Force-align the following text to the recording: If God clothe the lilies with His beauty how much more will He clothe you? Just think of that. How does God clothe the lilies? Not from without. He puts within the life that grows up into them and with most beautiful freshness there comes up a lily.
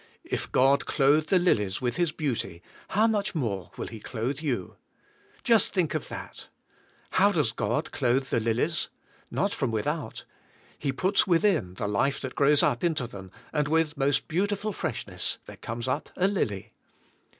If 0.23 0.51
God 0.51 0.87
clothe 0.87 1.27
the 1.27 1.37
lilies 1.37 1.79
with 1.79 1.97
His 1.97 2.11
beauty 2.11 2.63
how 2.87 3.05
much 3.05 3.35
more 3.35 3.69
will 3.77 3.85
He 3.85 3.99
clothe 3.99 4.39
you? 4.41 4.77
Just 5.43 5.75
think 5.75 5.93
of 5.93 6.07
that. 6.07 6.47
How 7.11 7.31
does 7.31 7.51
God 7.51 7.91
clothe 7.91 8.29
the 8.29 8.39
lilies? 8.39 8.89
Not 9.29 9.53
from 9.53 9.69
without. 9.69 10.25
He 10.79 10.91
puts 10.91 11.27
within 11.27 11.75
the 11.75 11.87
life 11.87 12.19
that 12.21 12.33
grows 12.33 12.63
up 12.63 12.83
into 12.83 13.05
them 13.05 13.31
and 13.53 13.67
with 13.67 13.95
most 13.95 14.27
beautiful 14.27 14.73
freshness 14.73 15.37
there 15.45 15.57
comes 15.57 15.87
up 15.87 16.09
a 16.17 16.27
lily. 16.27 16.73